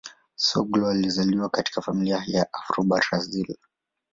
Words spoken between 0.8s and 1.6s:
alizaliwa